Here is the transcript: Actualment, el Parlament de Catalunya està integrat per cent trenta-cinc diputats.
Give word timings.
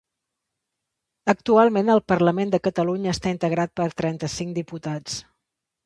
Actualment, 1.33 1.93
el 1.97 2.03
Parlament 2.13 2.55
de 2.55 2.63
Catalunya 2.69 3.15
està 3.19 3.37
integrat 3.37 3.77
per 3.83 3.89
cent 3.93 3.99
trenta-cinc 4.03 4.61
diputats. 4.61 5.25